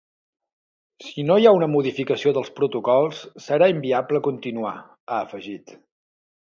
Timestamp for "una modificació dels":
1.57-2.51